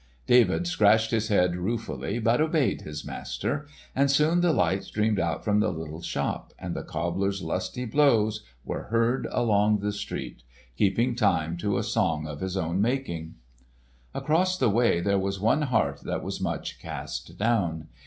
David 0.25 0.65
scratched 0.65 1.11
his 1.11 1.27
head 1.27 1.55
ruefully, 1.55 2.17
but 2.17 2.41
obeyed 2.41 2.81
his 2.81 3.05
master; 3.05 3.67
and 3.95 4.09
soon 4.09 4.41
the 4.41 4.51
light 4.51 4.83
streamed 4.83 5.19
out 5.19 5.43
from 5.45 5.59
the 5.59 5.69
little 5.71 6.01
shop, 6.01 6.53
and 6.57 6.73
the 6.75 6.81
cobbler's 6.81 7.43
lusty 7.43 7.85
blows 7.85 8.43
were 8.65 8.85
heard 8.85 9.27
along 9.29 9.77
the 9.77 9.91
street, 9.91 10.41
keeping 10.75 11.13
time 11.13 11.55
to 11.57 11.77
a 11.77 11.83
song 11.83 12.25
of 12.25 12.39
his 12.39 12.57
own 12.57 12.81
making. 12.81 13.35
Across 14.15 14.57
the 14.57 14.69
way 14.69 15.01
there 15.01 15.19
was 15.19 15.39
one 15.39 15.61
heart 15.61 16.01
that 16.01 16.23
was 16.23 16.41
much 16.41 16.79
cast 16.79 17.37
down. 17.37 17.87